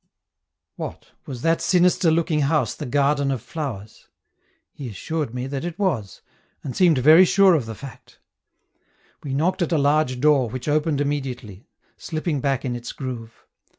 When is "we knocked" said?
9.21-9.61